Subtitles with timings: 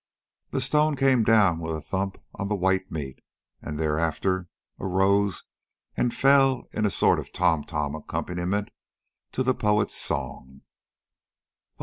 [0.49, 3.19] The stone came down with a thump on the white meat,
[3.61, 4.47] and thereafter
[4.79, 5.43] arose
[5.95, 8.71] and fell in a sort of tom tom accompaniment
[9.33, 10.61] to the poet's song:
[11.77, 11.79] "Oh!